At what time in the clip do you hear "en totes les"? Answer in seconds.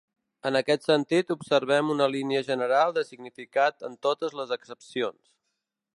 3.91-4.59